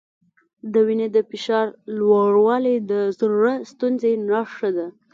[0.73, 1.65] د وینې د فشار
[1.97, 4.87] لوړوالی د زړۀ ستونزې نښه ده.